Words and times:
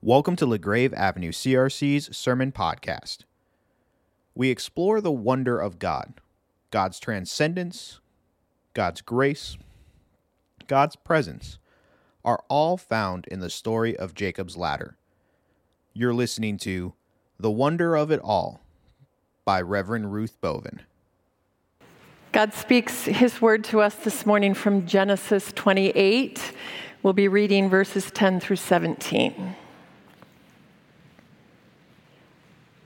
Welcome 0.00 0.36
to 0.36 0.46
LaGrave 0.46 0.94
Avenue 0.94 1.32
CRC's 1.32 2.16
Sermon 2.16 2.52
Podcast. 2.52 3.24
We 4.32 4.48
explore 4.48 5.00
the 5.00 5.10
wonder 5.10 5.58
of 5.58 5.80
God, 5.80 6.20
God's 6.70 7.00
transcendence, 7.00 7.98
God's 8.74 9.00
grace, 9.00 9.58
God's 10.68 10.94
presence 10.94 11.58
are 12.24 12.44
all 12.48 12.76
found 12.76 13.26
in 13.26 13.40
the 13.40 13.50
story 13.50 13.96
of 13.96 14.14
Jacob's 14.14 14.56
ladder. 14.56 14.96
You're 15.94 16.14
listening 16.14 16.58
to 16.58 16.92
The 17.40 17.50
Wonder 17.50 17.96
of 17.96 18.12
It 18.12 18.20
All 18.22 18.60
by 19.44 19.60
Reverend 19.60 20.12
Ruth 20.12 20.40
Boven. 20.40 20.82
God 22.30 22.54
speaks 22.54 23.06
his 23.06 23.42
word 23.42 23.64
to 23.64 23.80
us 23.80 23.96
this 23.96 24.24
morning 24.24 24.54
from 24.54 24.86
Genesis 24.86 25.52
28. 25.56 26.52
We'll 27.02 27.14
be 27.14 27.26
reading 27.26 27.68
verses 27.68 28.12
10 28.12 28.38
through 28.38 28.56
17. 28.56 29.56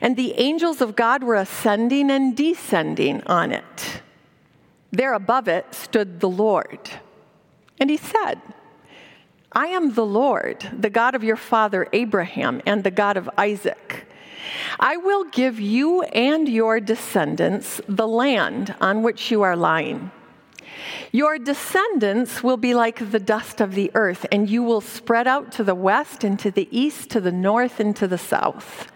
and 0.00 0.16
the 0.16 0.34
angels 0.34 0.80
of 0.80 0.96
God 0.96 1.22
were 1.22 1.34
ascending 1.34 2.10
and 2.10 2.36
descending 2.36 3.22
on 3.24 3.52
it. 3.52 4.02
There 4.90 5.14
above 5.14 5.48
it 5.48 5.74
stood 5.74 6.20
the 6.20 6.28
Lord. 6.28 6.90
And 7.78 7.90
he 7.90 7.96
said, 7.96 8.40
I 9.52 9.68
am 9.68 9.94
the 9.94 10.06
Lord, 10.06 10.66
the 10.72 10.90
God 10.90 11.14
of 11.14 11.24
your 11.24 11.36
father 11.36 11.88
Abraham 11.92 12.60
and 12.66 12.84
the 12.84 12.90
God 12.90 13.16
of 13.16 13.30
Isaac. 13.38 14.06
I 14.78 14.96
will 14.96 15.24
give 15.24 15.58
you 15.58 16.02
and 16.02 16.48
your 16.48 16.80
descendants 16.80 17.80
the 17.88 18.06
land 18.06 18.74
on 18.80 19.02
which 19.02 19.30
you 19.30 19.42
are 19.42 19.56
lying. 19.56 20.10
Your 21.12 21.38
descendants 21.38 22.42
will 22.42 22.56
be 22.56 22.74
like 22.74 23.10
the 23.10 23.18
dust 23.18 23.60
of 23.60 23.74
the 23.74 23.90
earth, 23.94 24.26
and 24.30 24.48
you 24.48 24.62
will 24.62 24.80
spread 24.80 25.26
out 25.26 25.52
to 25.52 25.64
the 25.64 25.74
west 25.74 26.24
and 26.24 26.38
to 26.40 26.50
the 26.50 26.68
east, 26.70 27.10
to 27.10 27.20
the 27.20 27.32
north 27.32 27.80
and 27.80 27.96
to 27.96 28.06
the 28.06 28.18
south. 28.18 28.90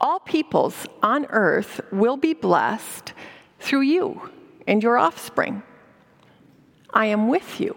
All 0.00 0.20
peoples 0.20 0.86
on 1.02 1.26
earth 1.26 1.80
will 1.90 2.16
be 2.16 2.34
blessed 2.34 3.12
through 3.58 3.82
you 3.82 4.30
and 4.66 4.82
your 4.82 4.96
offspring. 4.96 5.62
I 6.90 7.06
am 7.06 7.28
with 7.28 7.60
you, 7.60 7.76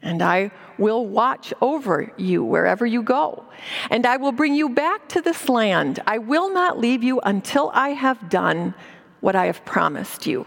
and 0.00 0.22
I 0.22 0.50
will 0.78 1.06
watch 1.06 1.52
over 1.60 2.12
you 2.16 2.44
wherever 2.44 2.86
you 2.86 3.02
go, 3.02 3.44
and 3.90 4.06
I 4.06 4.16
will 4.16 4.32
bring 4.32 4.54
you 4.54 4.68
back 4.68 5.08
to 5.10 5.20
this 5.20 5.48
land. 5.48 6.00
I 6.06 6.18
will 6.18 6.52
not 6.52 6.78
leave 6.78 7.02
you 7.02 7.20
until 7.20 7.70
I 7.74 7.90
have 7.90 8.28
done 8.28 8.74
what 9.20 9.34
I 9.34 9.46
have 9.46 9.64
promised 9.64 10.26
you. 10.26 10.46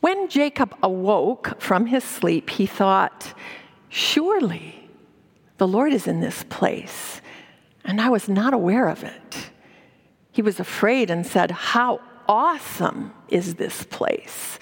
When 0.00 0.28
Jacob 0.28 0.74
awoke 0.82 1.60
from 1.60 1.86
his 1.86 2.04
sleep, 2.04 2.50
he 2.50 2.66
thought, 2.66 3.34
Surely 3.88 4.88
the 5.58 5.68
Lord 5.68 5.92
is 5.92 6.06
in 6.06 6.20
this 6.20 6.44
place 6.48 7.20
and 7.84 8.00
I 8.00 8.08
was 8.08 8.28
not 8.28 8.54
aware 8.54 8.88
of 8.88 9.04
it. 9.04 9.50
He 10.32 10.42
was 10.42 10.60
afraid 10.60 11.10
and 11.10 11.26
said, 11.26 11.50
How 11.50 12.00
awesome 12.28 13.12
is 13.28 13.54
this 13.56 13.84
place? 13.84 14.58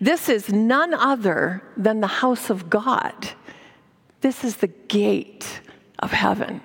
This 0.00 0.28
is 0.28 0.48
none 0.48 0.94
other 0.94 1.62
than 1.76 2.00
the 2.00 2.06
house 2.06 2.50
of 2.50 2.68
God. 2.68 3.30
This 4.20 4.44
is 4.44 4.56
the 4.56 4.68
gate 4.68 5.60
of 5.98 6.10
heaven. 6.10 6.60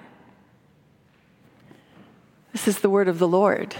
This 2.51 2.67
is 2.67 2.79
the 2.79 2.89
word 2.89 3.07
of 3.07 3.19
the 3.19 3.27
Lord. 3.27 3.75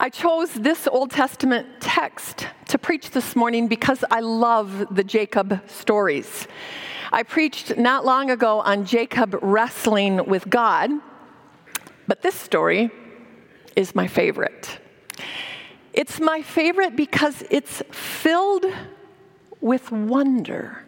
I 0.00 0.08
chose 0.08 0.52
this 0.52 0.86
Old 0.86 1.10
Testament 1.10 1.66
text 1.80 2.46
to 2.68 2.78
preach 2.78 3.10
this 3.10 3.36
morning 3.36 3.68
because 3.68 4.04
I 4.10 4.20
love 4.20 4.86
the 4.90 5.04
Jacob 5.04 5.60
stories. 5.68 6.46
I 7.14 7.22
preached 7.22 7.76
not 7.76 8.04
long 8.04 8.28
ago 8.28 8.58
on 8.58 8.84
Jacob 8.84 9.38
wrestling 9.40 10.26
with 10.26 10.50
God, 10.50 10.90
but 12.08 12.22
this 12.22 12.34
story 12.34 12.90
is 13.76 13.94
my 13.94 14.08
favorite. 14.08 14.80
It's 15.92 16.18
my 16.18 16.42
favorite 16.42 16.96
because 16.96 17.44
it's 17.52 17.84
filled 17.92 18.66
with 19.60 19.92
wonder. 19.92 20.84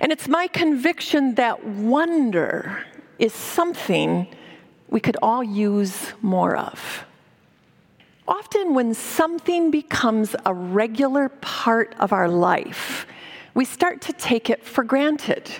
And 0.00 0.10
it's 0.10 0.26
my 0.26 0.48
conviction 0.48 1.36
that 1.36 1.64
wonder 1.64 2.84
is 3.20 3.32
something 3.32 4.26
we 4.88 4.98
could 4.98 5.16
all 5.22 5.44
use 5.44 6.12
more 6.22 6.56
of. 6.56 7.04
Often, 8.26 8.74
when 8.74 8.94
something 8.94 9.70
becomes 9.70 10.34
a 10.44 10.52
regular 10.52 11.28
part 11.28 11.94
of 12.00 12.12
our 12.12 12.28
life, 12.28 13.06
we 13.54 13.64
start 13.64 14.00
to 14.02 14.12
take 14.12 14.50
it 14.50 14.64
for 14.64 14.84
granted. 14.84 15.50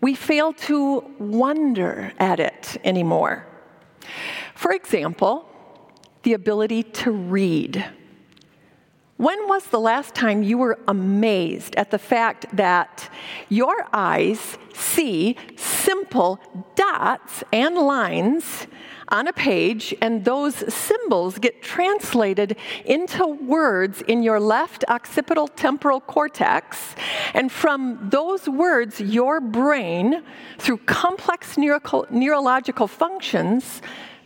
We 0.00 0.14
fail 0.14 0.52
to 0.52 1.00
wonder 1.18 2.12
at 2.18 2.40
it 2.40 2.78
anymore. 2.84 3.46
For 4.54 4.72
example, 4.72 5.48
the 6.22 6.32
ability 6.32 6.82
to 6.82 7.10
read. 7.10 7.84
When 9.16 9.46
was 9.46 9.66
the 9.66 9.78
last 9.78 10.14
time 10.14 10.42
you 10.42 10.58
were 10.58 10.78
amazed 10.88 11.76
at 11.76 11.92
the 11.92 11.98
fact 11.98 12.46
that 12.56 13.08
your 13.48 13.86
eyes 13.92 14.58
see 14.74 15.36
simple 15.56 16.40
dots 16.74 17.44
and 17.52 17.76
lines 17.76 18.66
on 19.08 19.28
a 19.28 19.32
page, 19.32 19.94
and 20.00 20.24
those 20.24 20.72
symbols 20.72 21.38
get 21.38 21.62
translated 21.62 22.56
into 22.84 23.26
words 23.26 24.02
in 24.02 24.22
your 24.22 24.40
left 24.40 24.84
occipital 24.88 25.46
temporal 25.46 26.00
cortex. 26.00 26.96
And 27.34 27.52
from 27.52 28.08
those 28.10 28.48
words, 28.48 29.00
your 29.00 29.40
brain, 29.40 30.24
through 30.58 30.78
complex 30.78 31.56
neuro- 31.56 32.06
neurological 32.10 32.88
functions, 32.88 33.82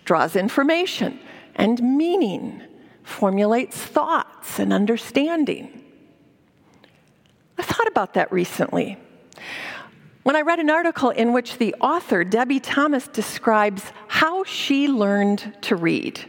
draws 0.07 0.37
information 0.37 1.19
and 1.57 1.83
meaning, 1.83 2.63
formulates 3.03 3.85
thoughts 4.39 4.59
and 4.59 4.73
understanding. 4.73 5.85
I 7.59 7.63
thought 7.63 7.89
about 7.89 8.15
that 8.15 8.33
recently. 8.33 8.99
When 10.23 10.37
I 10.37 10.43
read 10.43 10.59
an 10.59 10.71
article 10.71 11.11
in 11.11 11.33
which 11.33 11.59
the 11.59 11.75
author, 11.81 12.23
Debbie 12.25 12.61
Thomas, 12.61 13.09
describes 13.09 13.83
how 14.09 14.45
she 14.45 14.87
learned 14.87 15.57
to 15.63 15.77
read. 15.77 16.21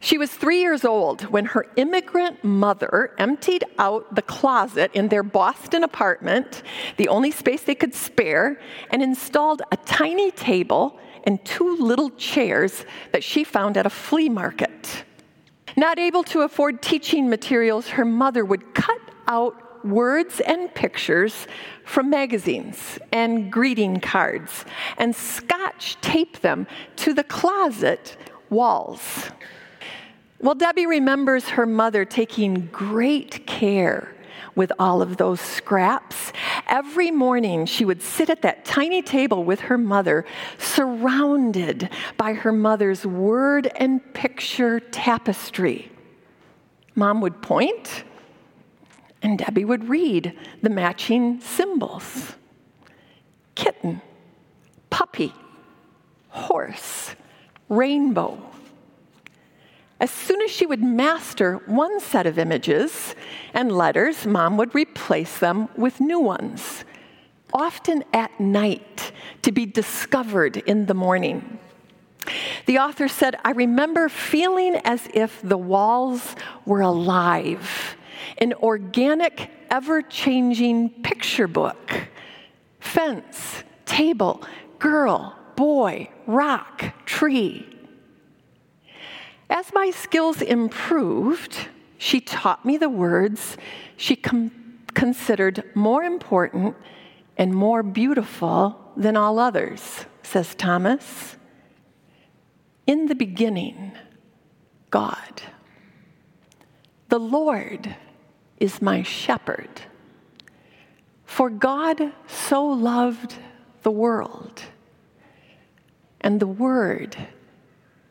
She 0.00 0.18
was 0.18 0.32
three 0.32 0.60
years 0.60 0.84
old 0.84 1.22
when 1.22 1.44
her 1.44 1.66
immigrant 1.76 2.42
mother 2.42 3.14
emptied 3.18 3.64
out 3.78 4.14
the 4.14 4.22
closet 4.22 4.90
in 4.94 5.08
their 5.08 5.22
Boston 5.22 5.84
apartment, 5.84 6.62
the 6.96 7.08
only 7.08 7.30
space 7.30 7.62
they 7.62 7.76
could 7.76 7.94
spare, 7.94 8.60
and 8.90 9.00
installed 9.00 9.62
a 9.70 9.76
tiny 9.76 10.32
table 10.32 10.98
and 11.24 11.42
two 11.44 11.76
little 11.76 12.10
chairs 12.10 12.84
that 13.12 13.22
she 13.22 13.44
found 13.44 13.76
at 13.76 13.86
a 13.86 13.90
flea 13.90 14.28
market. 14.28 15.04
Not 15.76 15.98
able 15.98 16.22
to 16.24 16.40
afford 16.40 16.82
teaching 16.82 17.28
materials, 17.28 17.88
her 17.88 18.04
mother 18.04 18.44
would 18.44 18.74
cut 18.74 19.00
out 19.26 19.84
words 19.84 20.40
and 20.40 20.72
pictures 20.74 21.46
from 21.84 22.10
magazines 22.10 22.98
and 23.12 23.50
greeting 23.50 24.00
cards 24.00 24.64
and 24.98 25.14
scotch 25.14 26.00
tape 26.00 26.40
them 26.40 26.66
to 26.96 27.12
the 27.12 27.24
closet 27.24 28.16
walls. 28.50 29.30
Well, 30.40 30.54
Debbie 30.54 30.86
remembers 30.86 31.50
her 31.50 31.66
mother 31.66 32.04
taking 32.04 32.66
great 32.66 33.46
care 33.46 34.14
with 34.54 34.72
all 34.78 35.00
of 35.00 35.16
those 35.16 35.40
scraps. 35.40 36.32
Every 36.68 37.10
morning, 37.10 37.66
she 37.66 37.84
would 37.84 38.02
sit 38.02 38.30
at 38.30 38.42
that 38.42 38.64
tiny 38.64 39.02
table 39.02 39.44
with 39.44 39.60
her 39.60 39.78
mother, 39.78 40.24
surrounded 40.58 41.90
by 42.16 42.34
her 42.34 42.52
mother's 42.52 43.04
word 43.04 43.70
and 43.76 44.00
picture 44.14 44.80
tapestry. 44.80 45.90
Mom 46.94 47.20
would 47.20 47.42
point 47.42 48.04
and 49.22 49.38
Debbie 49.38 49.64
would 49.64 49.88
read 49.88 50.36
the 50.62 50.70
matching 50.70 51.40
symbols 51.40 52.34
kitten, 53.54 54.00
puppy, 54.90 55.32
horse, 56.28 57.14
rainbow. 57.68 58.42
As 60.02 60.10
soon 60.10 60.42
as 60.42 60.50
she 60.50 60.66
would 60.66 60.82
master 60.82 61.62
one 61.66 62.00
set 62.00 62.26
of 62.26 62.36
images 62.36 63.14
and 63.54 63.70
letters, 63.70 64.26
mom 64.26 64.56
would 64.56 64.74
replace 64.74 65.38
them 65.38 65.68
with 65.76 66.00
new 66.00 66.18
ones. 66.18 66.84
often 67.52 68.04
at 68.12 68.38
night, 68.40 69.12
to 69.42 69.52
be 69.52 69.66
discovered 69.66 70.56
in 70.58 70.86
the 70.86 70.94
morning. 70.94 71.58
The 72.66 72.78
author 72.78 73.08
said, 73.08 73.36
I 73.44 73.50
remember 73.50 74.08
feeling 74.08 74.76
as 74.84 75.08
if 75.12 75.40
the 75.42 75.58
walls 75.58 76.36
were 76.64 76.80
alive, 76.80 77.96
an 78.38 78.54
organic, 78.54 79.50
ever 79.70 80.02
changing 80.02 80.90
picture 81.02 81.48
book. 81.48 82.08
Fence, 82.78 83.64
table, 83.84 84.42
girl, 84.78 85.36
boy, 85.56 86.08
rock, 86.26 87.04
tree. 87.04 87.71
As 89.52 89.70
my 89.74 89.90
skills 89.90 90.40
improved, 90.40 91.68
she 91.98 92.22
taught 92.22 92.64
me 92.64 92.78
the 92.78 92.88
words 92.88 93.58
she 93.98 94.16
com- 94.16 94.78
considered 94.94 95.62
more 95.74 96.02
important 96.04 96.74
and 97.36 97.54
more 97.54 97.82
beautiful 97.82 98.80
than 98.96 99.14
all 99.14 99.38
others, 99.38 100.06
says 100.22 100.54
Thomas. 100.54 101.36
In 102.86 103.04
the 103.06 103.14
beginning, 103.14 103.92
God. 104.88 105.42
The 107.10 107.20
Lord 107.20 107.94
is 108.58 108.80
my 108.80 109.02
shepherd. 109.02 109.82
For 111.26 111.50
God 111.50 112.00
so 112.26 112.64
loved 112.64 113.34
the 113.82 113.90
world, 113.90 114.62
and 116.22 116.40
the 116.40 116.46
Word 116.46 117.18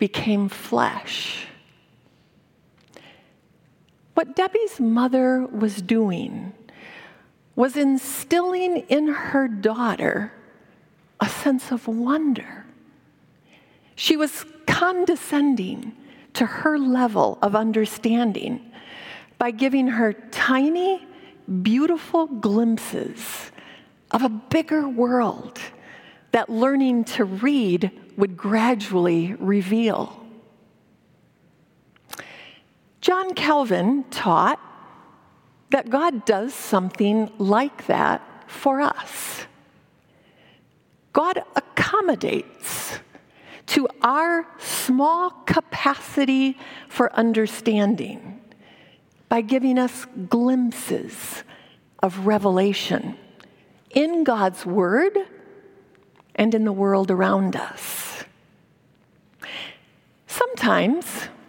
became 0.02 0.50
flesh. 0.50 1.46
What 4.16 4.36
Debbie's 4.36 4.80
mother 4.80 5.46
was 5.46 5.80
doing 5.80 6.54
was 7.56 7.78
instilling 7.78 8.78
in 8.90 9.10
her 9.10 9.48
daughter 9.48 10.34
a 11.20 11.30
sense 11.30 11.72
of 11.72 11.88
wonder. 11.88 12.66
She 13.96 14.18
was 14.18 14.44
condescending 14.66 15.96
to 16.34 16.48
her 16.48 16.80
level 16.80 17.38
of 17.44 17.56
understanding 17.56 18.72
by 19.38 19.52
giving 19.52 19.86
her 19.86 20.14
tiny, 20.32 21.06
beautiful 21.62 22.26
glimpses 22.26 23.52
of 24.10 24.24
a 24.24 24.30
bigger 24.30 24.90
world 24.90 25.60
that 26.32 26.50
learning 26.50 27.04
to 27.04 27.26
read 27.26 27.92
would 28.18 28.38
gradually 28.38 29.34
reveal. 29.40 30.18
John 33.02 33.34
Calvin 33.34 34.04
taught 34.12 34.60
that 35.72 35.90
God 35.90 36.26
does 36.26 36.54
something 36.54 37.32
like 37.38 37.88
that 37.88 38.22
for 38.48 38.82
us. 38.82 39.46
God 41.14 41.44
accommodates 41.56 43.00
to 43.68 43.88
our 44.02 44.46
small 44.60 45.32
capacity 45.46 46.58
for 46.90 47.12
understanding 47.14 48.42
by 49.30 49.42
giving 49.42 49.80
us 49.80 50.06
glimpses 50.30 51.44
of 52.04 52.28
revelation 52.28 53.18
in 53.92 54.24
God's 54.24 54.66
Word 54.66 55.18
and 56.36 56.54
in 56.54 56.66
the 56.66 56.72
world 56.72 57.12
around 57.12 57.56
us. 57.56 58.24
Sometimes 60.28 61.06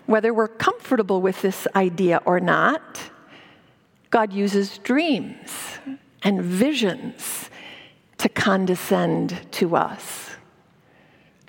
whether 0.07 0.35
we're 0.35 0.49
comfortable 0.49 1.23
with 1.23 1.43
this 1.43 1.67
idea 1.77 2.21
or 2.25 2.41
not, 2.41 3.11
God 4.11 4.33
uses 4.33 4.79
dreams 4.79 5.79
and 6.23 6.43
visions 6.43 7.49
to 8.19 8.29
condescend 8.29 9.41
to 9.53 9.77
us. 9.77 10.31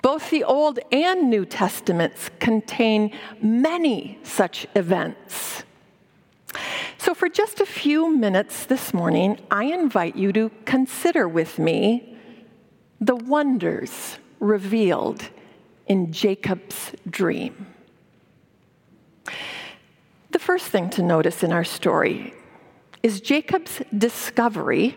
Both 0.02 0.30
the 0.30 0.44
Old 0.44 0.78
and 0.92 1.30
New 1.30 1.44
Testaments 1.44 2.30
contain 2.38 3.10
many 3.40 4.18
such 4.22 4.66
events. 4.74 5.64
So, 6.98 7.14
for 7.14 7.28
just 7.28 7.60
a 7.60 7.66
few 7.66 8.14
minutes 8.14 8.66
this 8.66 8.94
morning, 8.94 9.38
I 9.50 9.64
invite 9.64 10.16
you 10.16 10.32
to 10.32 10.50
consider 10.64 11.28
with 11.28 11.58
me 11.58 12.13
the 13.04 13.16
wonders 13.16 14.16
revealed 14.40 15.28
in 15.86 16.10
Jacob's 16.10 16.92
dream. 17.08 17.66
The 20.30 20.38
first 20.38 20.66
thing 20.66 20.88
to 20.90 21.02
notice 21.02 21.42
in 21.42 21.52
our 21.52 21.64
story 21.64 22.32
is 23.02 23.20
Jacob's 23.20 23.82
discovery 23.96 24.96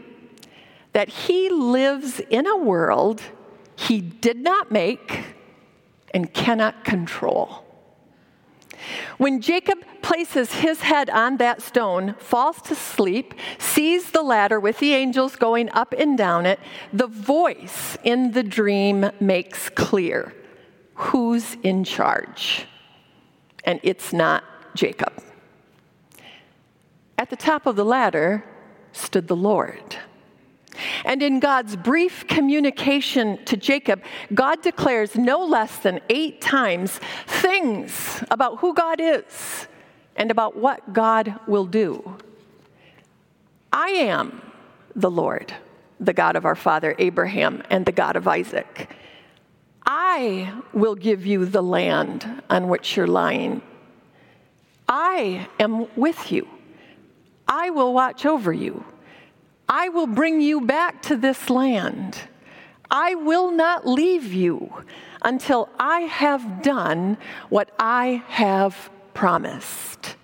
that 0.93 1.09
he 1.09 1.49
lives 1.49 2.21
in 2.29 2.47
a 2.47 2.55
world 2.55 3.21
he 3.75 3.99
did 3.99 4.37
not 4.37 4.71
make 4.71 5.25
and 6.13 6.33
cannot 6.33 6.85
control. 6.85 7.66
When 9.17 9.41
Jacob 9.41 9.79
places 10.01 10.51
his 10.53 10.81
head 10.81 11.09
on 11.09 11.37
that 11.37 11.61
stone, 11.61 12.15
falls 12.19 12.61
to 12.63 12.75
sleep, 12.75 13.33
sees 13.57 14.11
the 14.11 14.21
ladder 14.21 14.59
with 14.59 14.79
the 14.79 14.93
angels 14.93 15.35
going 15.35 15.69
up 15.71 15.93
and 15.97 16.17
down 16.17 16.45
it, 16.45 16.59
the 16.93 17.07
voice 17.07 17.97
in 18.03 18.31
the 18.31 18.43
dream 18.43 19.09
makes 19.19 19.69
clear 19.69 20.33
who's 20.95 21.55
in 21.63 21.83
charge. 21.83 22.65
And 23.63 23.79
it's 23.83 24.13
not 24.13 24.43
Jacob. 24.75 25.13
At 27.17 27.29
the 27.29 27.35
top 27.35 27.65
of 27.65 27.75
the 27.75 27.85
ladder 27.85 28.43
stood 28.91 29.27
the 29.27 29.35
Lord. 29.35 29.97
And 31.05 31.21
in 31.21 31.39
God's 31.39 31.75
brief 31.75 32.27
communication 32.27 33.43
to 33.45 33.57
Jacob, 33.57 34.01
God 34.33 34.61
declares 34.61 35.15
no 35.15 35.45
less 35.45 35.77
than 35.77 35.99
eight 36.09 36.41
times 36.41 36.99
things 37.25 38.23
about 38.31 38.59
who 38.59 38.73
God 38.73 38.99
is 38.99 39.67
and 40.15 40.31
about 40.31 40.55
what 40.55 40.93
God 40.93 41.39
will 41.47 41.65
do. 41.65 42.17
I 43.71 43.89
am 43.89 44.41
the 44.95 45.11
Lord, 45.11 45.53
the 45.99 46.13
God 46.13 46.35
of 46.35 46.45
our 46.45 46.55
father 46.55 46.95
Abraham 46.97 47.63
and 47.69 47.85
the 47.85 47.91
God 47.91 48.15
of 48.15 48.27
Isaac. 48.27 48.89
I 49.85 50.53
will 50.73 50.95
give 50.95 51.25
you 51.25 51.45
the 51.45 51.63
land 51.63 52.43
on 52.49 52.67
which 52.67 52.97
you're 52.97 53.07
lying. 53.07 53.61
I 54.89 55.47
am 55.59 55.87
with 55.95 56.31
you. 56.31 56.47
I 57.47 57.69
will 57.69 57.93
watch 57.93 58.25
over 58.25 58.51
you. 58.51 58.83
I 59.69 59.89
will 59.89 60.07
bring 60.07 60.41
you 60.41 60.61
back 60.61 61.01
to 61.03 61.17
this 61.17 61.49
land. 61.49 62.17
I 62.89 63.15
will 63.15 63.51
not 63.51 63.85
leave 63.85 64.33
you 64.33 64.71
until 65.21 65.69
I 65.77 66.01
have 66.01 66.61
done 66.61 67.17
what 67.49 67.71
I 67.77 68.23
have 68.27 68.89
promised. 69.13 70.15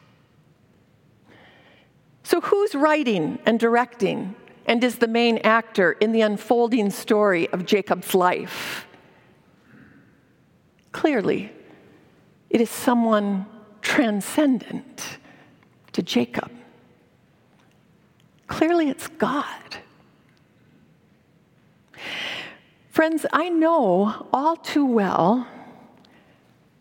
So, 2.23 2.39
who's 2.39 2.73
writing 2.73 3.39
and 3.45 3.59
directing 3.59 4.35
and 4.65 4.81
is 4.81 4.99
the 4.99 5.07
main 5.07 5.39
actor 5.39 5.91
in 5.91 6.13
the 6.13 6.21
unfolding 6.21 6.89
story 6.89 7.49
of 7.49 7.65
Jacob's 7.65 8.15
life? 8.15 8.87
Clearly, 10.93 11.51
it 12.49 12.61
is 12.61 12.69
someone 12.69 13.45
transcendent 13.81 15.17
to 15.91 16.01
Jacob. 16.01 16.49
Clearly, 18.47 18.89
it's 18.89 19.07
God. 19.07 19.77
Friends, 22.89 23.25
I 23.33 23.49
know 23.49 24.27
all 24.31 24.55
too 24.55 24.85
well 24.85 25.47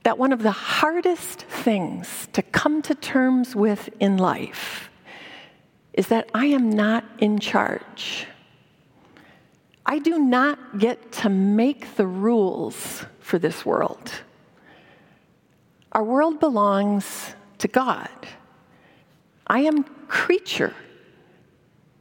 that 0.02 0.18
one 0.18 0.32
of 0.32 0.42
the 0.42 0.52
hardest 0.52 1.42
things 1.42 2.28
to 2.32 2.42
come 2.42 2.82
to 2.82 2.94
terms 2.94 3.56
with 3.56 3.88
in 4.00 4.16
life 4.16 4.90
is 5.92 6.08
that 6.08 6.28
I 6.34 6.46
am 6.46 6.70
not 6.70 7.04
in 7.18 7.38
charge. 7.38 8.26
I 9.86 9.98
do 9.98 10.18
not 10.18 10.78
get 10.78 11.12
to 11.12 11.28
make 11.28 11.96
the 11.96 12.06
rules 12.06 13.04
for 13.20 13.38
this 13.38 13.64
world. 13.64 14.12
Our 15.92 16.04
world 16.04 16.40
belongs 16.40 17.34
to 17.58 17.68
God. 17.68 18.08
I 19.46 19.60
am 19.60 19.84
creature 20.08 20.74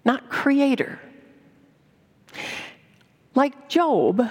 not 0.04 0.30
creator. 0.30 1.00
Like 3.36 3.70
Job, 3.70 4.30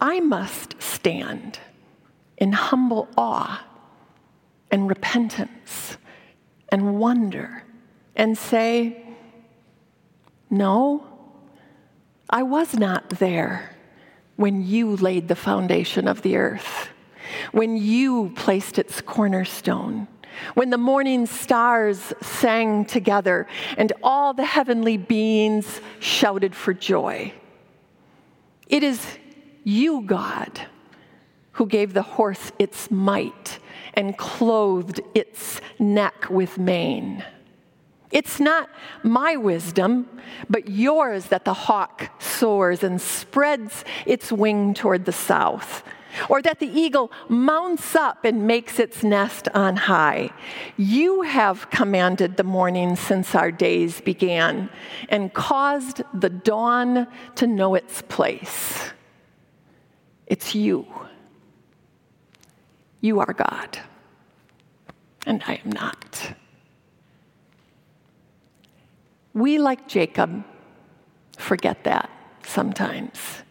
I 0.00 0.20
must 0.20 0.80
stand 0.80 1.58
in 2.36 2.52
humble 2.52 3.08
awe 3.16 3.64
and 4.70 4.88
repentance 4.88 5.96
and 6.70 6.98
wonder 6.98 7.64
and 8.16 8.36
say, 8.36 9.04
No, 10.50 11.06
I 12.28 12.42
was 12.42 12.74
not 12.74 13.10
there 13.10 13.76
when 14.36 14.66
you 14.66 14.96
laid 14.96 15.28
the 15.28 15.36
foundation 15.36 16.08
of 16.08 16.22
the 16.22 16.36
earth, 16.36 16.88
when 17.52 17.76
you 17.76 18.32
placed 18.34 18.78
its 18.78 19.00
cornerstone, 19.00 20.08
when 20.54 20.70
the 20.70 20.78
morning 20.78 21.26
stars 21.26 22.12
sang 22.20 22.84
together 22.84 23.46
and 23.76 23.92
all 24.02 24.34
the 24.34 24.44
heavenly 24.44 24.96
beings 24.96 25.80
shouted 26.00 26.54
for 26.54 26.74
joy. 26.74 27.32
It 28.68 28.82
is 28.82 29.04
you, 29.64 30.02
God, 30.02 30.60
who 31.52 31.66
gave 31.66 31.92
the 31.92 32.02
horse 32.02 32.52
its 32.58 32.90
might 32.90 33.58
and 33.94 34.16
clothed 34.16 35.00
its 35.14 35.60
neck 35.78 36.30
with 36.30 36.58
mane. 36.58 37.22
It's 38.10 38.38
not 38.38 38.68
my 39.02 39.36
wisdom, 39.36 40.06
but 40.48 40.68
yours 40.68 41.26
that 41.26 41.46
the 41.46 41.54
hawk 41.54 42.10
soars 42.20 42.82
and 42.82 43.00
spreads 43.00 43.84
its 44.04 44.30
wing 44.30 44.74
toward 44.74 45.06
the 45.06 45.12
south, 45.12 45.82
or 46.28 46.42
that 46.42 46.58
the 46.58 46.66
eagle 46.66 47.10
mounts 47.28 47.94
up 47.94 48.24
and 48.24 48.46
makes 48.46 48.78
its 48.78 49.02
nest 49.02 49.48
on 49.54 49.76
high. 49.76 50.30
You 50.76 51.22
have 51.22 51.70
commanded 51.70 52.36
the 52.36 52.44
morning 52.44 52.96
since 52.96 53.34
our 53.34 53.50
days 53.50 54.00
began 54.00 54.70
and 55.08 55.32
caused 55.32 56.02
the 56.14 56.30
dawn 56.30 57.06
to 57.36 57.46
know 57.46 57.74
its 57.74 58.02
place. 58.02 58.92
It's 60.26 60.54
you. 60.54 60.86
You 63.00 63.18
are 63.20 63.32
God, 63.32 63.78
and 65.26 65.42
I 65.46 65.60
am 65.64 65.72
not. 65.72 66.34
We, 69.34 69.58
like 69.58 69.88
Jacob, 69.88 70.44
forget 71.36 71.84
that 71.84 72.10
sometimes. 72.44 73.42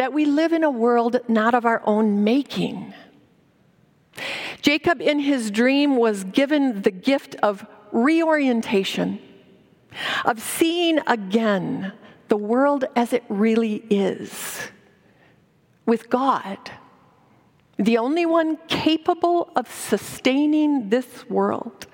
That 0.00 0.14
we 0.14 0.24
live 0.24 0.54
in 0.54 0.64
a 0.64 0.70
world 0.70 1.20
not 1.28 1.52
of 1.52 1.66
our 1.66 1.82
own 1.84 2.24
making. 2.24 2.94
Jacob, 4.62 5.02
in 5.02 5.18
his 5.18 5.50
dream, 5.50 5.98
was 5.98 6.24
given 6.24 6.80
the 6.80 6.90
gift 6.90 7.36
of 7.42 7.66
reorientation, 7.92 9.18
of 10.24 10.40
seeing 10.40 11.00
again 11.06 11.92
the 12.28 12.38
world 12.38 12.86
as 12.96 13.12
it 13.12 13.24
really 13.28 13.84
is, 13.90 14.68
with 15.84 16.08
God, 16.08 16.70
the 17.76 17.98
only 17.98 18.24
one 18.24 18.56
capable 18.68 19.52
of 19.54 19.70
sustaining 19.70 20.88
this 20.88 21.28
world 21.28 21.86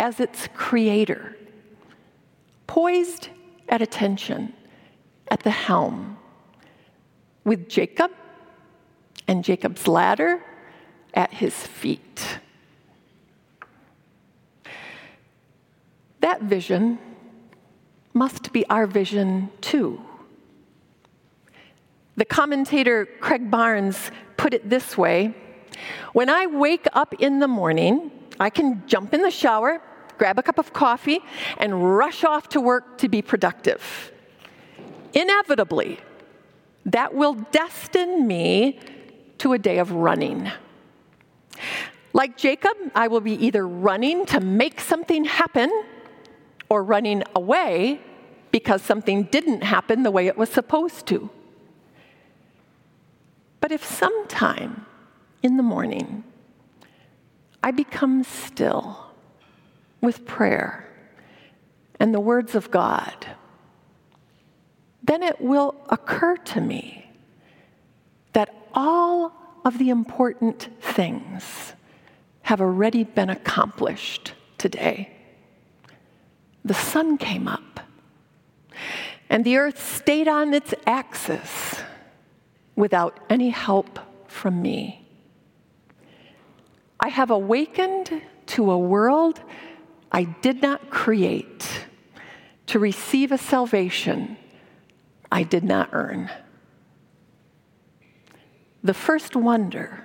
as 0.00 0.18
its 0.18 0.48
creator 0.54 1.36
poised 2.66 3.28
at 3.68 3.80
attention 3.80 4.52
at 5.28 5.44
the 5.44 5.52
helm, 5.52 6.18
with 7.44 7.68
Jacob 7.68 8.10
and 9.28 9.44
Jacob's 9.44 9.86
ladder 9.86 10.42
at 11.12 11.32
his 11.32 11.54
feet. 11.54 12.38
That 16.20 16.42
vision 16.42 16.98
must 18.12 18.52
be 18.52 18.66
our 18.68 18.86
vision 18.86 19.50
too. 19.60 20.00
The 22.16 22.24
commentator 22.24 23.06
Craig 23.20 23.50
Barnes 23.50 24.10
put 24.36 24.54
it 24.54 24.68
this 24.70 24.96
way 24.96 25.34
When 26.12 26.28
I 26.28 26.46
wake 26.46 26.86
up 26.92 27.14
in 27.18 27.40
the 27.40 27.48
morning, 27.48 28.10
I 28.40 28.50
can 28.50 28.82
jump 28.86 29.12
in 29.12 29.22
the 29.22 29.30
shower 29.30 29.80
grab 30.18 30.38
a 30.38 30.42
cup 30.42 30.58
of 30.58 30.72
coffee, 30.72 31.20
and 31.58 31.96
rush 31.96 32.24
off 32.24 32.48
to 32.50 32.60
work 32.60 32.98
to 32.98 33.08
be 33.08 33.22
productive. 33.22 34.12
Inevitably, 35.12 35.98
that 36.86 37.14
will 37.14 37.34
destine 37.52 38.26
me 38.26 38.78
to 39.38 39.52
a 39.52 39.58
day 39.58 39.78
of 39.78 39.92
running. 39.92 40.50
Like 42.12 42.36
Jacob, 42.36 42.76
I 42.94 43.08
will 43.08 43.20
be 43.20 43.32
either 43.46 43.66
running 43.66 44.26
to 44.26 44.40
make 44.40 44.80
something 44.80 45.24
happen 45.24 45.70
or 46.68 46.82
running 46.82 47.22
away 47.34 48.00
because 48.50 48.82
something 48.82 49.24
didn't 49.24 49.62
happen 49.62 50.02
the 50.02 50.10
way 50.10 50.26
it 50.26 50.36
was 50.36 50.48
supposed 50.48 51.06
to. 51.08 51.28
But 53.60 53.72
if 53.72 53.84
sometime 53.84 54.86
in 55.42 55.56
the 55.56 55.62
morning 55.62 56.24
I 57.62 57.70
become 57.70 58.24
still, 58.24 59.04
with 60.04 60.26
prayer 60.26 60.86
and 61.98 62.14
the 62.14 62.20
words 62.20 62.54
of 62.54 62.70
God, 62.70 63.26
then 65.06 65.22
it 65.22 65.40
will 65.40 65.74
occur 65.90 66.36
to 66.36 66.60
me 66.60 67.10
that 68.32 68.54
all 68.72 69.32
of 69.64 69.78
the 69.78 69.90
important 69.90 70.68
things 70.80 71.74
have 72.42 72.60
already 72.60 73.04
been 73.04 73.28
accomplished 73.28 74.32
today. 74.56 75.10
The 76.64 76.74
sun 76.74 77.18
came 77.18 77.46
up, 77.46 77.80
and 79.28 79.44
the 79.44 79.58
earth 79.58 79.82
stayed 79.82 80.26
on 80.26 80.54
its 80.54 80.74
axis 80.86 81.82
without 82.74 83.20
any 83.28 83.50
help 83.50 83.98
from 84.26 84.62
me. 84.62 85.06
I 86.98 87.08
have 87.08 87.30
awakened 87.30 88.22
to 88.46 88.70
a 88.70 88.78
world 88.78 89.40
I 90.10 90.24
did 90.24 90.62
not 90.62 90.88
create 90.90 91.86
to 92.66 92.78
receive 92.78 93.32
a 93.32 93.38
salvation 93.38 94.38
I 95.34 95.42
did 95.42 95.64
not 95.64 95.88
earn. 95.90 96.30
The 98.84 98.94
first 98.94 99.34
wonder 99.34 100.04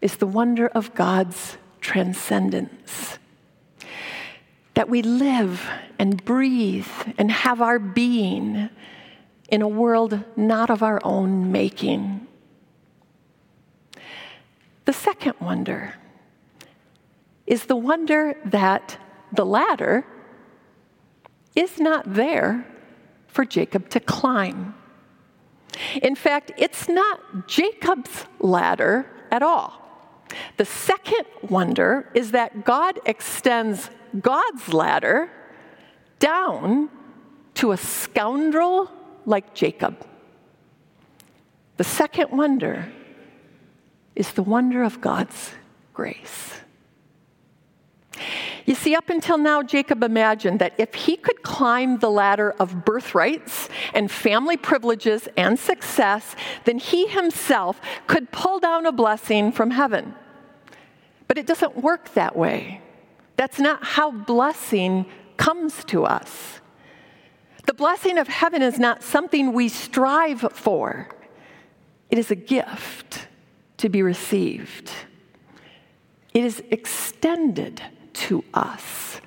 is 0.00 0.18
the 0.18 0.28
wonder 0.28 0.68
of 0.68 0.94
God's 0.94 1.56
transcendence. 1.80 3.18
That 4.74 4.88
we 4.88 5.02
live 5.02 5.68
and 5.98 6.24
breathe 6.24 6.86
and 7.18 7.32
have 7.32 7.60
our 7.60 7.80
being 7.80 8.70
in 9.48 9.60
a 9.60 9.66
world 9.66 10.22
not 10.36 10.70
of 10.70 10.84
our 10.84 11.00
own 11.02 11.50
making. 11.50 12.28
The 14.84 14.92
second 14.92 15.34
wonder 15.40 15.94
is 17.44 17.64
the 17.64 17.74
wonder 17.74 18.36
that 18.44 18.98
the 19.32 19.44
ladder 19.44 20.06
is 21.56 21.80
not 21.80 22.14
there 22.14 22.64
for 23.36 23.44
Jacob 23.44 23.90
to 23.90 24.00
climb. 24.00 24.74
In 26.02 26.14
fact, 26.16 26.52
it's 26.56 26.88
not 26.88 27.46
Jacob's 27.46 28.24
ladder 28.40 29.04
at 29.30 29.42
all. 29.42 29.70
The 30.56 30.64
second 30.64 31.26
wonder 31.42 32.10
is 32.14 32.30
that 32.30 32.64
God 32.64 32.98
extends 33.04 33.90
God's 34.18 34.72
ladder 34.72 35.30
down 36.18 36.88
to 37.60 37.72
a 37.72 37.76
scoundrel 37.76 38.90
like 39.26 39.52
Jacob. 39.54 39.94
The 41.76 41.84
second 41.84 42.30
wonder 42.30 42.90
is 44.14 44.32
the 44.32 44.42
wonder 44.42 44.82
of 44.82 45.02
God's 45.02 45.52
grace. 45.92 46.54
You 48.66 48.74
see, 48.74 48.96
up 48.96 49.08
until 49.10 49.38
now, 49.38 49.62
Jacob 49.62 50.02
imagined 50.02 50.58
that 50.58 50.74
if 50.76 50.92
he 50.92 51.16
could 51.16 51.44
climb 51.44 51.98
the 51.98 52.10
ladder 52.10 52.50
of 52.58 52.84
birthrights 52.84 53.68
and 53.94 54.10
family 54.10 54.56
privileges 54.56 55.28
and 55.36 55.56
success, 55.56 56.34
then 56.64 56.78
he 56.78 57.06
himself 57.06 57.80
could 58.08 58.32
pull 58.32 58.58
down 58.58 58.84
a 58.84 58.90
blessing 58.90 59.52
from 59.52 59.70
heaven. 59.70 60.14
But 61.28 61.38
it 61.38 61.46
doesn't 61.46 61.76
work 61.76 62.12
that 62.14 62.36
way. 62.36 62.80
That's 63.36 63.60
not 63.60 63.84
how 63.84 64.10
blessing 64.10 65.06
comes 65.36 65.84
to 65.84 66.04
us. 66.04 66.60
The 67.66 67.74
blessing 67.74 68.18
of 68.18 68.26
heaven 68.26 68.62
is 68.62 68.80
not 68.80 69.04
something 69.04 69.52
we 69.52 69.68
strive 69.68 70.40
for, 70.52 71.08
it 72.10 72.18
is 72.18 72.30
a 72.30 72.36
gift 72.36 73.28
to 73.78 73.88
be 73.88 74.02
received. 74.02 74.90
It 76.32 76.44
is 76.44 76.62
extended 76.70 77.82
to 78.16 78.44
us, 78.54 79.20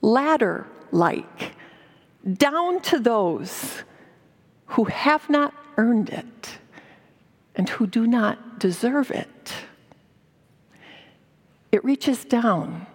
ladder 0.00 0.66
like, 0.90 1.52
down 2.34 2.80
to 2.82 2.98
those 2.98 3.82
who 4.66 4.84
have 4.84 5.28
not 5.28 5.54
earned 5.76 6.08
it 6.08 6.58
and 7.54 7.68
who 7.68 7.86
do 7.86 8.06
not 8.06 8.58
deserve 8.58 9.10
it. 9.10 9.52
It 11.70 11.84
reaches 11.84 12.24
down 12.24 12.86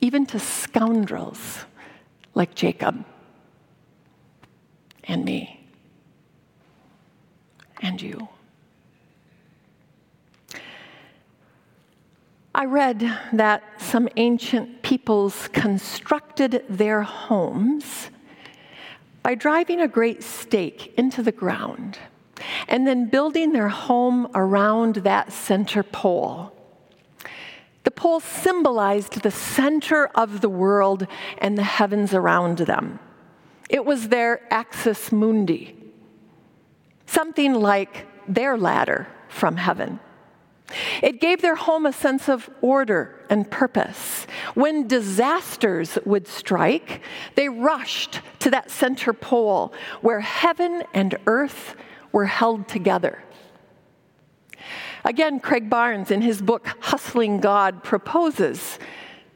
even 0.00 0.26
to 0.26 0.38
scoundrels 0.38 1.64
like 2.34 2.54
Jacob 2.54 3.04
and 5.04 5.24
me 5.24 5.66
and 7.80 8.00
you. 8.00 8.28
I 12.56 12.66
read 12.66 13.00
that 13.32 13.64
some 13.78 14.08
ancient 14.16 14.82
peoples 14.82 15.48
constructed 15.48 16.64
their 16.68 17.02
homes 17.02 18.10
by 19.24 19.34
driving 19.34 19.80
a 19.80 19.88
great 19.88 20.22
stake 20.22 20.94
into 20.96 21.20
the 21.20 21.32
ground 21.32 21.98
and 22.68 22.86
then 22.86 23.08
building 23.08 23.52
their 23.52 23.70
home 23.70 24.28
around 24.36 24.96
that 24.96 25.32
center 25.32 25.82
pole. 25.82 26.52
The 27.82 27.90
pole 27.90 28.20
symbolized 28.20 29.22
the 29.22 29.32
center 29.32 30.06
of 30.14 30.40
the 30.40 30.48
world 30.48 31.08
and 31.38 31.58
the 31.58 31.64
heavens 31.64 32.14
around 32.14 32.58
them. 32.58 33.00
It 33.68 33.84
was 33.84 34.08
their 34.10 34.40
axis 34.52 35.10
mundi, 35.10 35.76
something 37.06 37.54
like 37.54 38.06
their 38.28 38.56
ladder 38.56 39.08
from 39.28 39.56
heaven. 39.56 39.98
It 41.02 41.20
gave 41.20 41.42
their 41.42 41.56
home 41.56 41.86
a 41.86 41.92
sense 41.92 42.28
of 42.28 42.48
order 42.60 43.20
and 43.28 43.50
purpose. 43.50 44.26
When 44.54 44.88
disasters 44.88 45.98
would 46.04 46.26
strike, 46.26 47.02
they 47.34 47.48
rushed 47.48 48.20
to 48.40 48.50
that 48.50 48.70
center 48.70 49.12
pole 49.12 49.74
where 50.00 50.20
heaven 50.20 50.82
and 50.94 51.16
earth 51.26 51.76
were 52.12 52.26
held 52.26 52.68
together. 52.68 53.22
Again, 55.04 55.38
Craig 55.38 55.68
Barnes, 55.68 56.10
in 56.10 56.22
his 56.22 56.40
book 56.40 56.66
Hustling 56.80 57.40
God, 57.40 57.84
proposes 57.84 58.78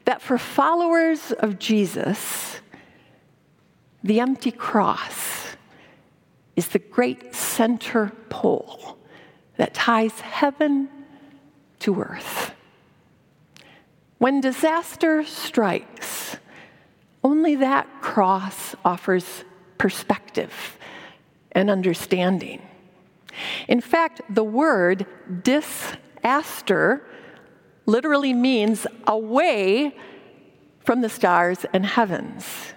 that 0.05 0.21
for 0.21 0.39
followers 0.39 1.31
of 1.31 1.59
Jesus, 1.59 2.59
the 4.03 4.19
empty 4.19 4.51
cross 4.51 5.55
is 6.55 6.69
the 6.69 6.79
great 6.79 7.35
center 7.35 8.11
pole 8.29 8.97
that 9.57 9.75
ties 9.75 10.19
heaven 10.21 10.89
to 11.79 12.01
earth. 12.01 12.53
When 14.17 14.41
disaster 14.41 15.23
strikes, 15.23 16.37
only 17.23 17.55
that 17.55 17.87
cross 18.01 18.75
offers 18.83 19.43
perspective 19.77 20.77
and 21.53 21.69
understanding. 21.69 22.61
In 23.67 23.81
fact, 23.81 24.21
the 24.29 24.43
word 24.43 25.05
disaster 25.43 27.05
literally 27.85 28.33
means 28.33 28.85
away 29.07 29.95
from 30.85 31.01
the 31.01 31.09
stars 31.09 31.65
and 31.73 31.85
heavens. 31.85 32.73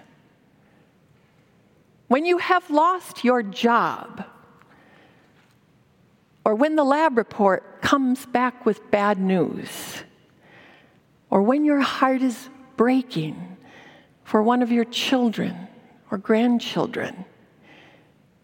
When 2.07 2.25
you 2.25 2.37
have 2.37 2.69
lost 2.69 3.23
your 3.23 3.43
job, 3.43 4.25
or 6.45 6.55
when 6.55 6.75
the 6.75 6.83
lab 6.83 7.17
report 7.17 7.81
comes 7.81 8.25
back 8.25 8.65
with 8.65 8.91
bad 8.91 9.17
news, 9.19 10.03
or 11.29 11.41
when 11.41 11.65
your 11.65 11.79
heart 11.79 12.21
is 12.21 12.49
breaking 12.75 13.57
for 14.23 14.43
one 14.43 14.61
of 14.61 14.71
your 14.71 14.85
children 14.85 15.67
or 16.11 16.17
grandchildren, 16.17 17.25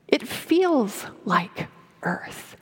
it 0.07 0.27
feels 0.27 1.05
like 1.25 1.67
earth 2.01 2.55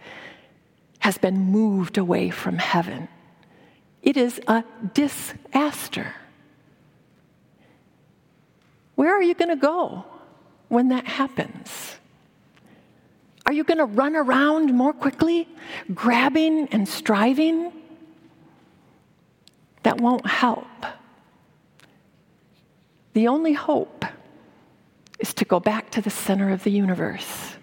has 1.00 1.18
been 1.18 1.40
moved 1.40 1.98
away 1.98 2.30
from 2.30 2.58
heaven. 2.58 3.08
It 4.02 4.18
is 4.18 4.42
a 4.48 4.64
disaster. 4.94 6.14
Where 8.96 9.14
are 9.14 9.22
you 9.22 9.36
going 9.36 9.50
to 9.50 9.56
go 9.56 10.06
when 10.68 10.90
that 10.90 11.06
happens? 11.06 11.96
Are 13.48 13.54
you 13.54 13.64
going 13.64 13.78
to 13.78 13.86
run 13.86 14.18
around 14.18 14.74
more 14.74 14.92
quickly, 14.92 15.48
grabbing 15.96 16.68
and 16.68 16.88
striving? 16.88 17.72
That 19.84 20.02
won't 20.02 20.28
help. 20.28 20.68
The 23.14 23.30
only 23.30 23.54
hope 23.54 24.04
is 25.20 25.34
to 25.36 25.46
go 25.46 25.62
back 25.62 25.90
to 25.92 26.02
the 26.02 26.10
center 26.10 26.52
of 26.52 26.66
the 26.66 26.72
universe. 26.72 27.56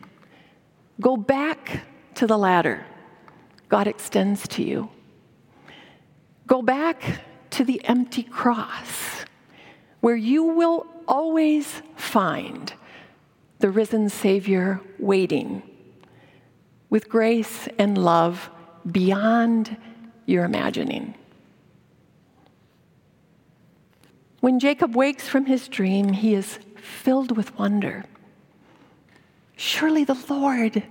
Go 1.03 1.19
back 1.19 1.83
to 2.15 2.27
the 2.27 2.39
ladder 2.39 2.87
God 3.69 3.89
extends 3.89 4.47
to 4.49 4.63
you. 4.63 4.89
Go 6.47 6.63
back 6.63 7.23
to 7.51 7.65
the 7.65 7.85
empty 7.85 8.23
cross 8.23 9.25
where 10.01 10.15
you 10.15 10.45
will 10.45 10.87
always 11.09 11.83
find 11.97 12.73
the 13.59 13.71
risen 13.71 14.09
Savior 14.09 14.81
waiting 15.01 15.63
with 16.95 17.09
grace 17.09 17.67
and 17.77 17.99
love 17.99 18.49
beyond 18.89 19.77
your 20.27 20.45
imagining. 20.45 21.13
When 24.39 24.61
Jacob 24.61 24.95
wakes 24.95 25.27
from 25.27 25.47
his 25.47 25.67
dream, 25.67 26.13
he 26.13 26.35
is 26.35 26.61
filled 26.77 27.37
with 27.37 27.59
wonder. 27.59 28.05
Surely 29.57 30.05
the 30.05 30.17
Lord 30.29 30.85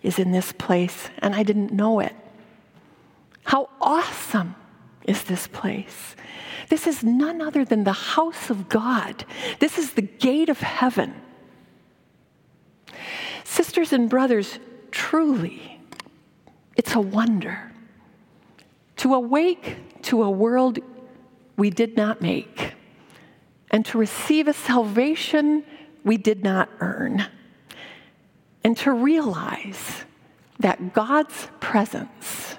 is 0.00 0.20
in 0.20 0.30
this 0.30 0.52
place, 0.52 1.10
and 1.18 1.34
I 1.34 1.42
didn't 1.42 1.72
know 1.72 1.98
it. 1.98 2.14
How 3.42 3.68
awesome 3.80 4.54
is 5.08 5.24
this 5.24 5.48
place? 5.48 6.14
This 6.68 6.86
is 6.86 7.02
none 7.02 7.42
other 7.42 7.64
than 7.64 7.82
the 7.82 7.92
house 8.14 8.48
of 8.48 8.68
God. 8.68 9.24
This 9.58 9.76
is 9.76 9.94
the 9.94 10.02
gate 10.02 10.50
of 10.50 10.60
heaven. 10.60 11.20
Sisters 13.42 13.92
and 13.92 14.08
brothers, 14.08 14.60
truly, 14.98 15.80
it's 16.76 16.96
a 16.96 17.00
wonder 17.00 17.70
to 18.96 19.14
awake 19.14 19.76
to 20.02 20.24
a 20.24 20.30
world 20.30 20.80
we 21.56 21.70
did 21.70 21.96
not 21.96 22.20
make 22.20 22.74
and 23.70 23.86
to 23.86 23.96
receive 23.96 24.48
a 24.48 24.52
salvation 24.52 25.62
we 26.02 26.16
did 26.16 26.42
not 26.42 26.68
earn 26.80 27.24
and 28.64 28.76
to 28.76 28.92
realize 28.92 30.04
that 30.58 30.92
God's 30.92 31.46
presence 31.60 32.56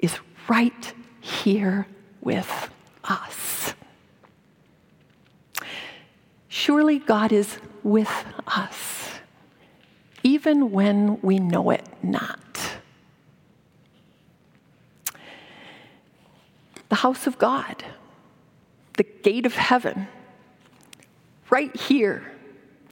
is 0.00 0.18
right 0.48 0.92
here 1.20 1.86
with 2.20 2.70
us. 3.04 3.74
Surely 6.48 6.98
God 6.98 7.30
is 7.30 7.56
with 7.84 8.12
us, 8.48 8.91
even 10.42 10.72
when 10.72 11.20
we 11.22 11.38
know 11.38 11.70
it 11.70 11.86
not. 12.02 12.72
The 16.88 16.96
house 16.96 17.28
of 17.28 17.38
God, 17.38 17.84
the 18.96 19.04
gate 19.04 19.46
of 19.46 19.54
heaven, 19.54 20.08
right 21.48 21.74
here 21.76 22.28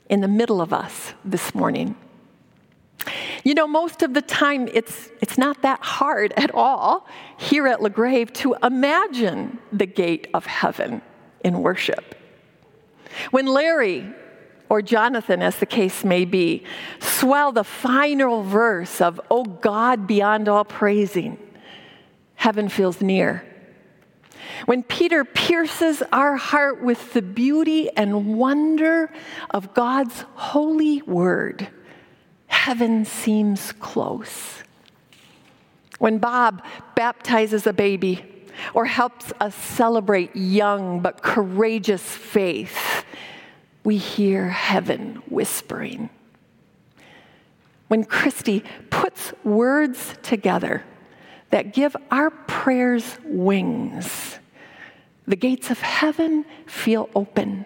in 0.09 0.21
the 0.21 0.29
middle 0.29 0.61
of 0.61 0.73
us 0.73 1.13
this 1.25 1.53
morning. 1.53 1.97
You 3.43 3.55
know, 3.55 3.67
most 3.67 4.03
of 4.03 4.15
the 4.15 4.23
time, 4.23 4.69
it's, 4.73 5.11
it's 5.21 5.37
not 5.37 5.63
that 5.63 5.83
hard 5.83 6.33
at 6.37 6.55
all 6.55 7.09
here 7.37 7.67
at 7.67 7.81
LaGrave 7.81 8.33
to 8.35 8.55
imagine 8.63 9.59
the 9.73 9.87
gate 9.87 10.29
of 10.35 10.47
heaven 10.47 11.03
in 11.43 11.63
worship. 11.63 12.15
When 13.33 13.47
Larry 13.47 14.15
or 14.71 14.81
Jonathan, 14.81 15.43
as 15.43 15.57
the 15.57 15.67
case 15.67 16.05
may 16.05 16.25
be, 16.25 16.63
swell 17.01 17.51
the 17.51 17.65
final 17.65 18.45
verse 18.45 19.01
of, 19.01 19.21
Oh 19.29 19.45
God, 19.45 20.07
beyond 20.07 20.49
all 20.49 20.65
praising, 20.65 21.37
heaven 22.37 22.69
feels 22.69 23.03
near. 23.03 23.45
When 24.67 24.85
Peter 24.85 25.25
pierces 25.25 26.03
our 26.13 26.37
heart 26.37 26.83
with 26.83 27.13
the 27.13 27.23
beauty 27.23 27.91
and 27.97 28.39
wonder 28.39 29.13
of 29.51 29.75
God's 29.75 30.25
holy 30.35 31.03
word, 31.03 31.69
heaven 32.47 33.05
seems 33.05 33.73
close. 33.73 34.63
When 35.99 36.19
Bob 36.19 36.63
baptizes 36.95 37.67
a 37.67 37.73
baby 37.73 38.25
or 38.73 38.85
helps 38.85 39.33
us 39.41 39.55
celebrate 39.55 40.35
young 40.37 41.01
but 41.01 41.23
courageous 41.23 42.03
faith, 42.03 43.05
we 43.85 43.97
hear 43.97 44.49
heaven 44.49 45.23
whispering. 45.29 46.11
When 47.89 48.05
Christy 48.05 48.63
puts 48.91 49.33
words 49.43 50.15
together 50.23 50.85
that 51.51 51.73
give 51.73 51.97
our 52.11 52.31
prayers 52.31 53.19
wings, 53.25 54.39
the 55.27 55.37
gates 55.37 55.71
of 55.71 55.81
heaven 55.81 56.45
feel 56.67 57.09
open. 57.15 57.65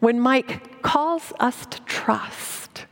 When 0.00 0.20
Mike 0.20 0.82
calls 0.82 1.32
us 1.40 1.64
to 1.66 1.80
trust, 1.82 2.86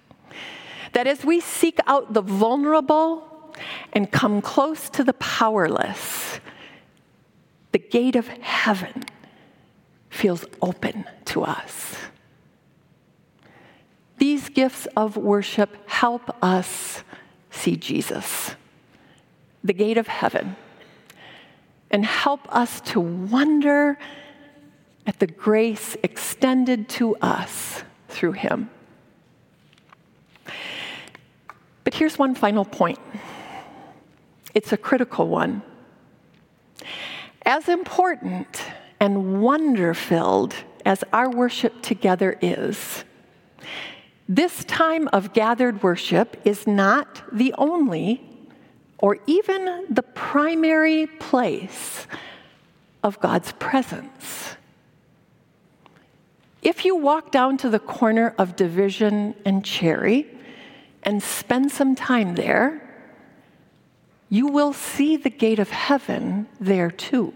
that 0.92 1.06
as 1.06 1.24
we 1.24 1.40
seek 1.40 1.78
out 1.86 2.14
the 2.14 2.22
vulnerable 2.22 3.54
and 3.92 4.10
come 4.10 4.40
close 4.40 4.88
to 4.90 5.04
the 5.04 5.12
powerless, 5.14 6.40
the 7.72 7.78
gate 7.78 8.16
of 8.16 8.28
heaven 8.28 9.04
feels 10.14 10.44
open 10.62 11.04
to 11.24 11.42
us. 11.42 11.96
These 14.18 14.48
gifts 14.48 14.86
of 14.96 15.16
worship 15.16 15.76
help 15.88 16.30
us 16.42 17.02
see 17.50 17.76
Jesus, 17.76 18.54
the 19.64 19.72
gate 19.72 19.98
of 19.98 20.06
heaven, 20.06 20.54
and 21.90 22.06
help 22.06 22.40
us 22.54 22.80
to 22.82 23.00
wonder 23.00 23.98
at 25.04 25.18
the 25.18 25.26
grace 25.26 25.96
extended 26.04 26.88
to 26.90 27.16
us 27.16 27.82
through 28.08 28.32
him. 28.32 28.70
But 31.82 31.94
here's 31.94 32.18
one 32.18 32.36
final 32.36 32.64
point 32.64 33.00
it's 34.54 34.72
a 34.72 34.76
critical 34.76 35.26
one. 35.26 35.62
As 37.44 37.68
important 37.68 38.64
and 39.04 39.42
wonder 39.42 39.92
filled 39.92 40.54
as 40.86 41.04
our 41.12 41.28
worship 41.28 41.82
together 41.82 42.38
is, 42.40 43.04
this 44.26 44.64
time 44.64 45.08
of 45.08 45.34
gathered 45.34 45.82
worship 45.82 46.40
is 46.46 46.66
not 46.66 47.20
the 47.30 47.52
only 47.58 48.26
or 48.96 49.18
even 49.26 49.84
the 49.90 50.02
primary 50.02 51.06
place 51.06 52.06
of 53.02 53.20
God's 53.20 53.52
presence. 53.52 54.56
If 56.62 56.86
you 56.86 56.96
walk 56.96 57.30
down 57.30 57.58
to 57.58 57.68
the 57.68 57.78
corner 57.78 58.34
of 58.38 58.56
Division 58.56 59.34
and 59.44 59.62
Cherry 59.62 60.26
and 61.02 61.22
spend 61.22 61.70
some 61.72 61.94
time 61.94 62.36
there, 62.36 62.80
you 64.30 64.46
will 64.46 64.72
see 64.72 65.18
the 65.18 65.28
gate 65.28 65.58
of 65.58 65.68
heaven 65.68 66.48
there 66.58 66.90
too. 66.90 67.34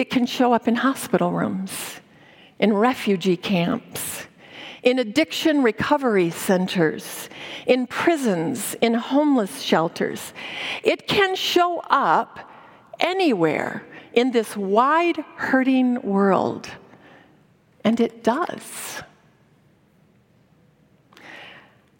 It 0.00 0.08
can 0.08 0.24
show 0.24 0.54
up 0.54 0.66
in 0.66 0.76
hospital 0.76 1.30
rooms, 1.30 2.00
in 2.58 2.72
refugee 2.72 3.36
camps, 3.36 4.26
in 4.82 4.98
addiction 4.98 5.62
recovery 5.62 6.30
centers, 6.30 7.28
in 7.66 7.86
prisons, 7.86 8.74
in 8.80 8.94
homeless 8.94 9.60
shelters. 9.60 10.32
It 10.82 11.06
can 11.06 11.36
show 11.36 11.80
up 11.90 12.50
anywhere 12.98 13.84
in 14.14 14.30
this 14.30 14.56
wide 14.56 15.18
hurting 15.36 16.00
world. 16.00 16.70
And 17.84 18.00
it 18.00 18.24
does. 18.24 19.02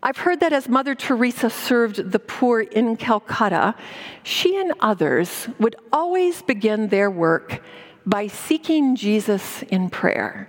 I've 0.03 0.17
heard 0.17 0.41
that 0.41 0.55
as 0.55 0.71
Mother 0.71 0.95
Teresa 0.95 1.51
served 1.51 2.13
the 2.13 2.19
poor 2.19 2.61
in 2.63 2.97
Calcutta, 2.97 3.75
she 4.23 4.59
and 4.59 4.73
others 4.81 5.51
would 5.59 5.77
always 5.93 6.41
begin 6.41 6.89
their 6.89 7.11
work 7.11 7.61
by 8.07 8.27
seeking 8.27 8.97
Jesus 8.97 9.63
in 9.65 9.91
prayer. 9.91 10.49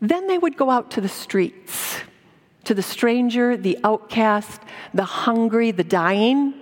Then 0.00 0.26
they 0.26 0.38
would 0.38 0.56
go 0.56 0.70
out 0.70 0.90
to 0.92 1.00
the 1.00 1.08
streets, 1.08 1.98
to 2.64 2.74
the 2.74 2.82
stranger, 2.82 3.56
the 3.56 3.78
outcast, 3.82 4.60
the 4.94 5.04
hungry, 5.04 5.70
the 5.70 5.84
dying, 5.84 6.54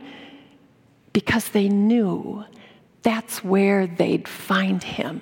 because 1.13 1.49
they 1.49 1.69
knew 1.69 2.45
that's 3.03 3.45
where 3.45 3.87
they'd 3.87 4.27
find 4.27 4.83
him. 4.83 5.21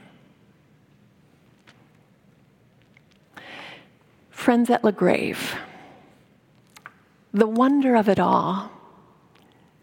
Friends 4.30 4.70
at 4.70 4.82
LaGrave, 4.82 5.56
the 7.32 7.46
wonder 7.46 7.96
of 7.96 8.08
it 8.08 8.20
all 8.20 8.70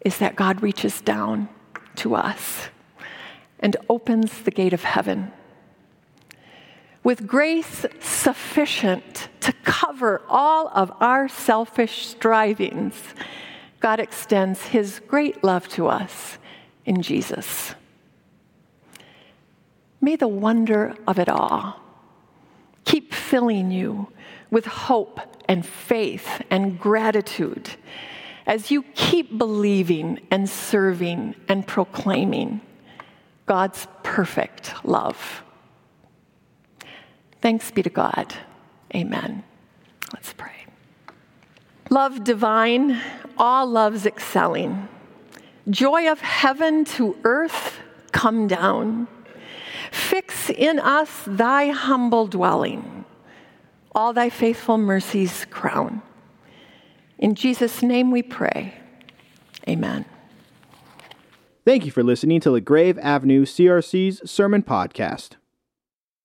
is 0.04 0.18
that 0.18 0.36
God 0.36 0.62
reaches 0.62 1.00
down 1.00 1.48
to 1.96 2.14
us 2.14 2.68
and 3.62 3.76
opens 3.88 4.42
the 4.42 4.50
gate 4.50 4.72
of 4.72 4.84
heaven 4.84 5.32
with 7.04 7.26
grace 7.26 7.84
sufficient 8.00 9.28
to 9.40 9.52
cover 9.64 10.22
all 10.28 10.68
of 10.68 10.92
our 11.00 11.28
selfish 11.28 12.06
strivings, 12.06 12.94
God 13.80 13.98
extends 13.98 14.66
his 14.66 15.00
great 15.08 15.42
love 15.42 15.66
to 15.70 15.88
us 15.88 16.38
in 16.84 17.02
Jesus. 17.02 17.74
May 20.00 20.16
the 20.16 20.28
wonder 20.28 20.94
of 21.06 21.18
it 21.18 21.28
all 21.28 21.80
keep 22.84 23.12
filling 23.12 23.70
you 23.70 24.08
with 24.50 24.66
hope 24.66 25.20
and 25.48 25.64
faith 25.64 26.42
and 26.50 26.78
gratitude 26.78 27.70
as 28.46 28.70
you 28.70 28.82
keep 28.94 29.38
believing 29.38 30.20
and 30.30 30.48
serving 30.48 31.34
and 31.48 31.66
proclaiming 31.66 32.60
God's 33.46 33.86
perfect 34.02 34.72
love. 34.84 35.42
Thanks 37.40 37.70
be 37.70 37.82
to 37.82 37.90
God. 37.90 38.34
Amen. 38.94 39.42
Let's 40.12 40.32
pray. 40.32 40.66
Love 41.90 42.24
divine, 42.24 43.00
all 43.36 43.66
loves 43.66 44.06
excelling. 44.06 44.88
Joy 45.68 46.10
of 46.10 46.20
heaven 46.20 46.84
to 46.96 47.16
earth, 47.24 47.78
come 48.12 48.46
down. 48.46 49.08
Fix 49.90 50.48
in 50.50 50.78
us 50.78 51.10
thy 51.26 51.68
humble 51.68 52.26
dwelling, 52.26 53.04
all 53.94 54.12
thy 54.12 54.30
faithful 54.30 54.78
mercies 54.78 55.44
crown. 55.50 56.02
In 57.18 57.34
Jesus' 57.34 57.82
name 57.82 58.10
we 58.10 58.22
pray. 58.22 58.74
Amen. 59.68 60.04
Thank 61.64 61.86
you 61.86 61.92
for 61.92 62.02
listening 62.02 62.40
to 62.40 62.50
LaGrave 62.50 62.98
Avenue 62.98 63.44
CRC's 63.44 64.28
Sermon 64.28 64.64
Podcast. 64.64 65.36